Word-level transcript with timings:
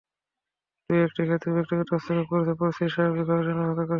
দু-একটি 0.89 1.21
ক্ষেত্রে 1.23 1.49
ব্যক্তিগত 1.51 1.87
হস্তক্ষেপ 1.89 2.27
করেছেন, 2.31 2.55
পরিস্থিতি 2.55 2.89
স্বাভাবিক 2.91 3.25
হওয়ার 3.25 3.45
জন্য 3.45 3.59
অপেক্ষা 3.61 3.75
করছিলেন। 3.75 3.89